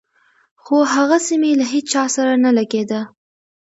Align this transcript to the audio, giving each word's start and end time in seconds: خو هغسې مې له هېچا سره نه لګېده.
خو 0.63 0.75
هغسې 0.93 1.35
مې 1.41 1.51
له 1.59 1.65
هېچا 1.73 2.03
سره 2.15 2.33
نه 2.43 2.51
لګېده. 2.57 3.01